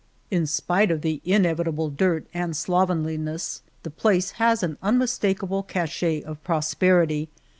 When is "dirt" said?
1.91-2.25